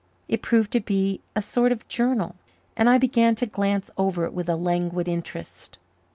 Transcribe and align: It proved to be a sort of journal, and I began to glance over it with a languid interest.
It 0.27 0.41
proved 0.41 0.71
to 0.71 0.79
be 0.79 1.21
a 1.35 1.43
sort 1.43 1.71
of 1.71 1.87
journal, 1.87 2.33
and 2.75 2.89
I 2.89 2.97
began 2.97 3.35
to 3.35 3.45
glance 3.45 3.91
over 3.99 4.25
it 4.25 4.33
with 4.33 4.49
a 4.49 4.55
languid 4.55 5.07
interest. 5.07 5.77